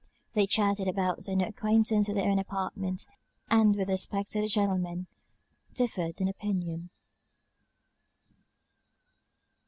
[0.33, 3.05] They chatted about their new acquaintance in their own apartment,
[3.51, 5.05] and, with respect to the gentlemen,
[5.75, 6.89] differed in opinion.